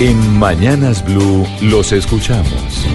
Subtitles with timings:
[0.00, 2.86] En Mañanas Blue los escuchamos.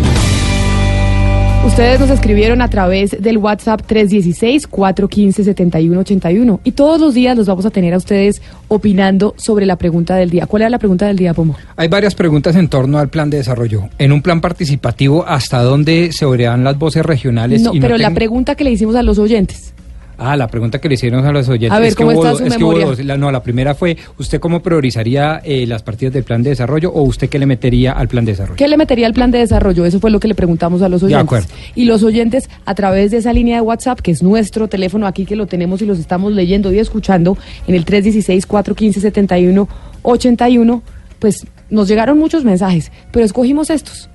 [1.66, 7.72] Ustedes nos escribieron a través del WhatsApp 316-415-7181 y todos los días los vamos a
[7.72, 10.46] tener a ustedes opinando sobre la pregunta del día.
[10.48, 11.56] ¿Cuál era la pregunta del día, Pomo?
[11.76, 13.90] Hay varias preguntas en torno al plan de desarrollo.
[13.98, 17.62] En un plan participativo, ¿hasta dónde se oirán las voces regionales?
[17.62, 19.74] No, pero la pregunta que le hicimos a los oyentes.
[20.20, 21.78] Ah, la pregunta que le hicieron a los oyentes.
[21.78, 22.88] A ver, ¿cómo está su memoria?
[23.04, 26.92] La, no, la primera fue, ¿usted cómo priorizaría eh, las partidas del plan de desarrollo
[26.92, 28.58] o usted qué le metería al plan de desarrollo?
[28.58, 29.86] ¿Qué le metería al plan de desarrollo?
[29.86, 31.20] Eso fue lo que le preguntamos a los oyentes.
[31.20, 31.48] De acuerdo.
[31.76, 35.26] Y los oyentes, a través de esa línea de WhatsApp, que es nuestro teléfono aquí
[35.26, 37.38] que lo tenemos y los estamos leyendo y escuchando,
[37.68, 40.82] en el 316-415-7181,
[41.20, 44.10] pues nos llegaron muchos mensajes, pero escogimos estos.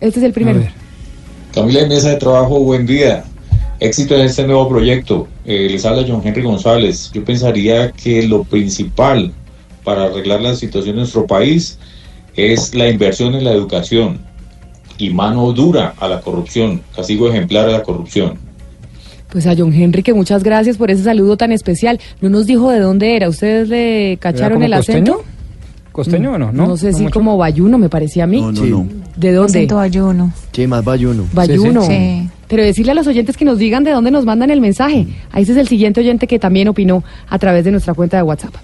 [0.00, 0.60] Este es el primero.
[1.54, 3.24] Camila de Mesa de Trabajo, buen día.
[3.80, 5.28] Éxito en este nuevo proyecto.
[5.44, 7.10] Eh, les habla John Henry González.
[7.12, 9.32] Yo pensaría que lo principal
[9.84, 11.78] para arreglar la situación en nuestro país
[12.34, 14.20] es la inversión en la educación
[14.98, 18.36] y mano dura a la corrupción, castigo ejemplar a la corrupción.
[19.30, 22.00] Pues a John Henry, que muchas gracias por ese saludo tan especial.
[22.20, 23.28] No nos dijo de dónde era.
[23.28, 25.22] ¿Ustedes le cacharon el acento?
[25.92, 26.52] ¿Costeño o no?
[26.52, 28.40] No, sé si como bayuno, me parecía a mí.
[28.40, 28.86] No, no, no.
[29.16, 29.58] ¿De dónde?
[29.58, 30.32] Acento bayuno.
[30.52, 31.26] Sí, más bayuno.
[31.32, 31.82] Bayuno.
[31.82, 32.28] Sí.
[32.48, 35.06] Pero decirle a los oyentes que nos digan de dónde nos mandan el mensaje.
[35.30, 38.54] Ahí es el siguiente oyente que también opinó a través de nuestra cuenta de WhatsApp.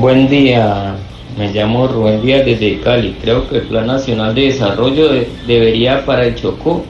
[0.00, 0.96] Buen día,
[1.38, 3.16] me llamo Rubén Díaz desde Cali.
[3.22, 6.84] Creo que el Plan Nacional de Desarrollo de- debería para el Chocó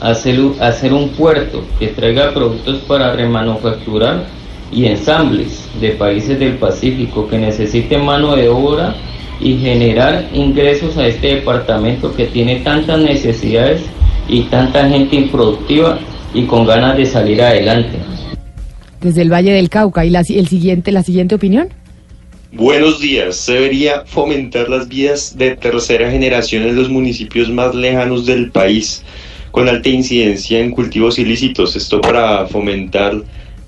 [0.00, 4.24] hacer, hacer un puerto que traiga productos para remanufacturar
[4.72, 8.94] y ensambles de países del Pacífico que necesiten mano de obra
[9.40, 13.82] y generar ingresos a este departamento que tiene tantas necesidades
[14.28, 15.98] y tanta gente improductiva
[16.34, 17.98] y con ganas de salir adelante.
[19.00, 20.04] Desde el Valle del Cauca.
[20.04, 21.68] ¿Y la, el siguiente, la siguiente opinión?
[22.52, 23.36] Buenos días.
[23.36, 29.02] Se debería fomentar las vías de tercera generación en los municipios más lejanos del país,
[29.50, 31.76] con alta incidencia en cultivos ilícitos.
[31.76, 33.22] Esto para fomentar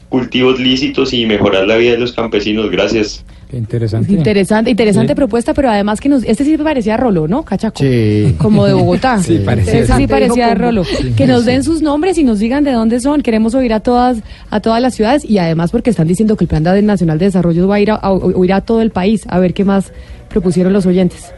[0.08, 2.70] cultivos lícitos y mejorar la vida de los campesinos.
[2.70, 3.24] Gracias.
[3.50, 4.12] Qué interesante.
[4.12, 5.16] Interesante, interesante Sí.
[5.16, 7.42] propuesta, pero además que nos, este sí parecía Rolo, ¿no?
[7.42, 7.80] Cachaco.
[7.80, 8.36] Sí.
[8.38, 9.18] Como de Bogotá.
[9.22, 10.84] Sí, parecía Ese sí parecía Rolo.
[11.16, 13.22] Que nos den sus nombres y nos digan de dónde son.
[13.22, 14.18] Queremos oír a todas,
[14.50, 17.66] a todas las ciudades y además porque están diciendo que el Plan Nacional de Desarrollo
[17.66, 19.22] va a ir a, a- oír a todo el país.
[19.28, 19.92] A ver qué más
[20.28, 21.32] propusieron los oyentes.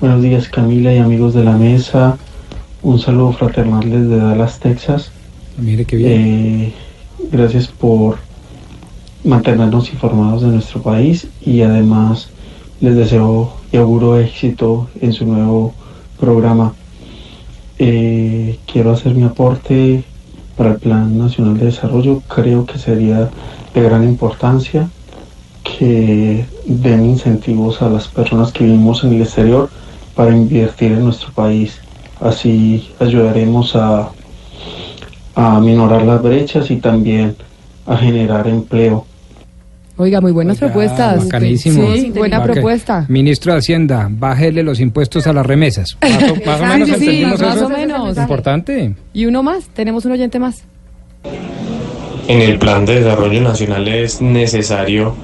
[0.00, 2.18] Buenos días Camila y amigos de la mesa.
[2.82, 5.10] Un saludo fraternal desde Dallas, Texas.
[5.56, 6.12] Mire qué bien.
[6.12, 6.72] Eh,
[7.32, 8.18] gracias por
[9.28, 12.30] mantenernos informados de nuestro país y además
[12.80, 15.74] les deseo y auguro éxito en su nuevo
[16.18, 16.72] programa.
[17.78, 20.02] Eh, quiero hacer mi aporte
[20.56, 22.22] para el Plan Nacional de Desarrollo.
[22.26, 23.28] Creo que sería
[23.74, 24.88] de gran importancia
[25.62, 29.68] que den incentivos a las personas que vivimos en el exterior
[30.14, 31.78] para invertir en nuestro país.
[32.18, 34.08] Así ayudaremos a,
[35.34, 37.36] a minorar las brechas y también
[37.86, 39.04] a generar empleo.
[40.00, 41.24] Oiga, muy buenas Oiga, propuestas.
[41.24, 41.92] bacanísimo.
[41.94, 43.04] Sí, buena Baca- propuesta.
[43.08, 45.98] Ministro de Hacienda, bájele los impuestos a las remesas.
[46.02, 47.66] Más o, más o Ah, menos sí, sí, más eso.
[47.66, 48.16] o menos.
[48.16, 48.94] Importante.
[49.12, 50.62] Y uno más, tenemos un oyente más.
[52.28, 55.14] En el plan de desarrollo nacional es necesario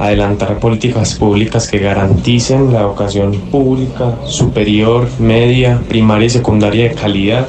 [0.00, 7.46] adelantar políticas públicas que garanticen la educación pública, superior, media, primaria y secundaria de calidad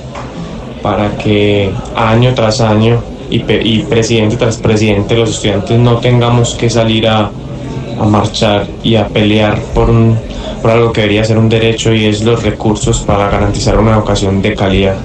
[0.84, 6.56] para que año tras año y, pe- y presidente tras presidente los estudiantes no tengamos
[6.56, 7.30] que salir a,
[8.00, 10.18] a marchar y a pelear por, un,
[10.62, 14.42] por algo que debería ser un derecho y es los recursos para garantizar una educación
[14.42, 14.96] de calidad.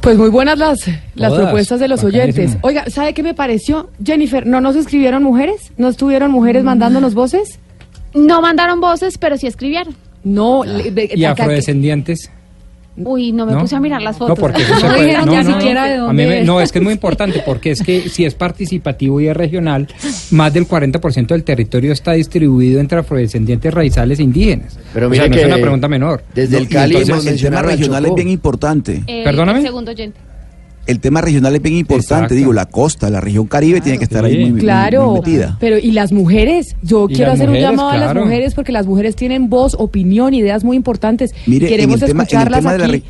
[0.00, 0.80] Pues muy buenas las,
[1.14, 2.42] las Todas, propuestas de los bacanísimo.
[2.44, 2.58] oyentes.
[2.62, 3.88] Oiga, ¿sabe qué me pareció?
[4.04, 5.70] Jennifer, ¿no nos escribieron mujeres?
[5.76, 7.60] ¿No estuvieron mujeres mandándonos voces?
[8.12, 9.94] No mandaron voces, pero sí escribieron.
[10.24, 10.64] No.
[10.64, 12.30] le- de- Y acá- afrodescendientes.
[12.94, 13.60] Uy, no me ¿No?
[13.60, 14.38] puse a mirar las No, fotos.
[14.38, 16.46] porque eso se no puede- dijeron no, ya no, siquiera de dónde me- es.
[16.46, 19.88] no, es que es muy importante porque es que si es participativo y es regional,
[20.30, 24.78] más del 40% del territorio está distribuido entre afrodescendientes raizales e indígenas.
[24.92, 26.22] Pero o mira sea, no que es una pregunta menor.
[26.34, 29.02] Desde No, el Cali a regional es bien importante.
[29.06, 29.60] Eh, Perdóname.
[29.60, 30.18] el segundo oyente.
[30.86, 32.14] El tema regional es bien importante.
[32.14, 32.34] Exacto.
[32.34, 34.38] Digo, la costa, la región Caribe tiene que estar ahí sí.
[34.40, 35.56] muy, muy- Claro, muy metida.
[35.60, 36.74] pero ¿y las mujeres?
[36.82, 40.34] Yo quiero hacer mujeres, un llamado a las mujeres porque las mujeres tienen voz, opinión,
[40.34, 41.32] ideas muy importantes.
[41.46, 43.02] Mire, Queremos en el tema- en el escucharlas de la aquí re-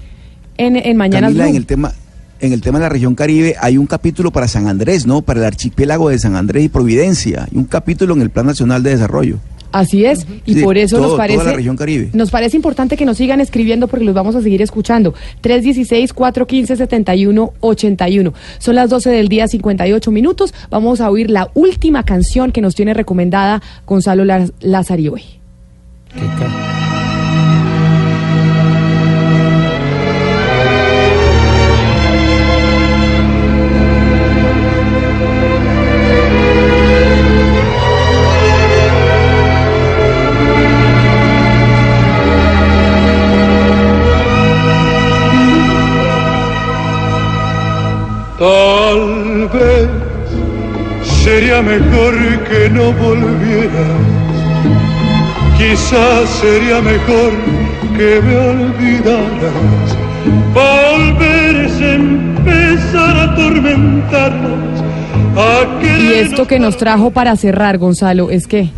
[0.66, 1.92] en, en Mañanas Camila, en el tema
[2.40, 5.22] en el tema de la región Caribe hay un capítulo para San Andrés, ¿no?
[5.22, 7.46] Para el archipiélago de San Andrés y Providencia.
[7.52, 9.38] Y un capítulo en el Plan Nacional de Desarrollo.
[9.72, 12.10] Así es, y Sí, por eso todo- nos toda parece la región Caribe.
[12.12, 15.14] nos parece importante que nos sigan escribiendo porque los vamos a seguir escuchando.
[15.40, 18.32] 316-415-7181.
[18.58, 20.52] Son las 12 del día, 58 minutos.
[20.70, 25.22] Vamos a oír la última canción que nos tiene recomendada Gonzalo Laz- Lazari hoy.
[48.42, 49.88] Tal vez
[51.22, 52.12] sería mejor
[52.50, 54.02] que no volvieras.
[55.56, 57.30] Quizás sería mejor
[57.96, 59.96] que me olvidaras.
[60.52, 64.82] Volver es empezar a atormentarnos.
[66.00, 68.70] Y esto que nos trajo para cerrar, Gonzalo, es que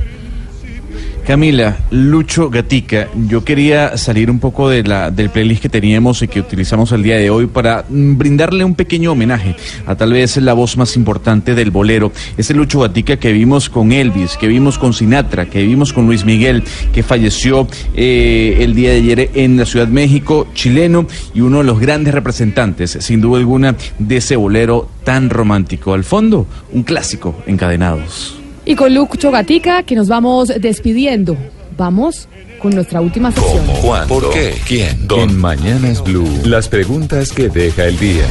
[1.26, 6.28] Camila, Lucho Gatica, yo quería salir un poco de la, del playlist que teníamos y
[6.28, 9.56] que utilizamos el día de hoy para mm, brindarle un pequeño homenaje
[9.86, 13.92] a tal vez la voz más importante del bolero, ese Lucho Gatica que vimos con
[13.92, 16.62] Elvis, que vimos con Sinatra, que vimos con Luis Miguel,
[16.92, 21.58] que falleció eh, el día de ayer en la Ciudad de México, chileno y uno
[21.58, 25.94] de los grandes representantes, sin duda alguna, de ese bolero tan romántico.
[25.94, 28.43] Al fondo, un clásico, encadenados.
[28.64, 31.36] Y con Lucho Gatica que nos vamos despidiendo.
[31.76, 32.28] Vamos
[32.60, 33.64] con nuestra última sección.
[33.82, 34.20] ¿Cuándo?
[34.20, 34.54] ¿Por qué?
[34.66, 35.06] ¿Quién?
[35.18, 38.26] En Mañanas Blue, las preguntas que deja el día.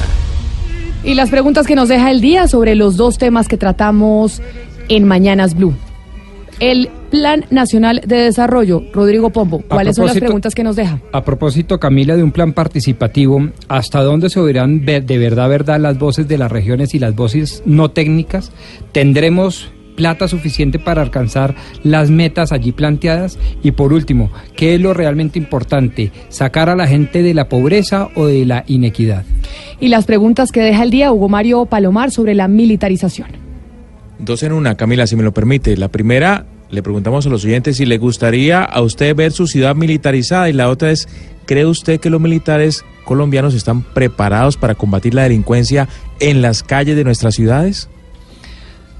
[1.03, 4.41] Y las preguntas que nos deja el día sobre los dos temas que tratamos
[4.87, 5.73] en Mañanas Blue.
[6.59, 10.99] El Plan Nacional de Desarrollo, Rodrigo Pombo, ¿cuáles son las preguntas que nos deja?
[11.11, 15.99] A propósito, Camila, de un plan participativo, ¿hasta dónde se oirán de verdad, verdad las
[15.99, 18.51] voces de las regiones y las voces no técnicas?
[18.93, 23.39] ¿Tendremos plata suficiente para alcanzar las metas allí planteadas?
[23.63, 26.11] Y por último, ¿qué es lo realmente importante?
[26.29, 29.23] ¿Sacar a la gente de la pobreza o de la inequidad?
[29.79, 33.27] Y las preguntas que deja el día Hugo Mario Palomar sobre la militarización.
[34.19, 35.75] Dos en una, Camila, si me lo permite.
[35.75, 39.75] La primera, le preguntamos a los oyentes si le gustaría a usted ver su ciudad
[39.75, 41.07] militarizada y la otra es,
[41.45, 45.87] ¿cree usted que los militares colombianos están preparados para combatir la delincuencia
[46.19, 47.89] en las calles de nuestras ciudades?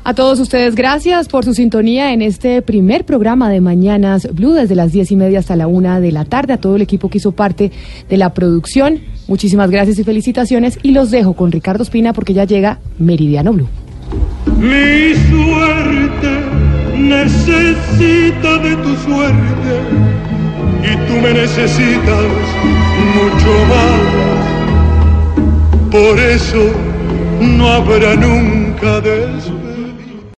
[0.05, 4.75] A todos ustedes, gracias por su sintonía en este primer programa de Mañanas Blue, desde
[4.75, 6.51] las diez y media hasta la una de la tarde.
[6.51, 7.71] A todo el equipo que hizo parte
[8.09, 10.77] de la producción, muchísimas gracias y felicitaciones.
[10.83, 13.69] Y los dejo con Ricardo Espina porque ya llega Meridiano Blue.
[14.59, 16.41] Mi suerte
[16.97, 19.73] necesita de tu suerte
[20.83, 22.25] y tú me necesitas
[23.15, 24.01] mucho más.
[25.89, 26.73] Por eso
[27.39, 29.52] no habrá nunca después.